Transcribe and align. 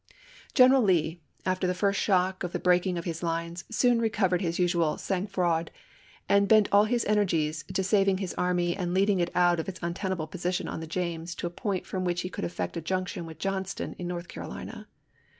G 0.55 0.63
eneral 0.63 0.83
Lee, 0.83 1.21
after 1.45 1.67
the 1.67 1.75
first 1.75 1.99
shock 2.01 2.41
of 2.43 2.53
the 2.53 2.59
breaking 2.59 2.97
of 2.97 3.05
his 3.05 3.21
lines, 3.21 3.65
soon 3.69 4.01
recovered 4.01 4.41
his 4.41 4.57
usual 4.57 4.97
sangfroid, 4.97 5.69
and 6.27 6.47
bent 6.47 6.67
all 6.71 6.85
his 6.85 7.05
energies 7.05 7.63
to 7.71 7.83
saving 7.83 8.17
his 8.17 8.33
army 8.33 8.75
and 8.75 8.95
leading 8.95 9.19
it 9.19 9.29
out 9.35 9.59
of 9.59 9.69
its 9.69 9.79
untenable 9.83 10.25
position 10.25 10.67
on 10.67 10.79
the 10.79 10.87
James 10.87 11.35
to 11.35 11.45
a 11.45 11.51
point 11.51 11.85
from 11.85 12.03
which 12.03 12.21
he 12.21 12.29
could 12.29 12.45
effect 12.45 12.75
a 12.75 12.81
junction 12.81 13.27
with 13.27 13.37
Johnston 13.37 13.93
in 13.99 14.07
North 14.07 14.27
Carolina. 14.27 14.87